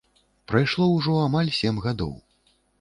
Прайшло 0.51 0.87
ўжо 0.95 1.19
амаль 1.27 1.53
сем 1.61 1.81
гадоў. 1.87 2.13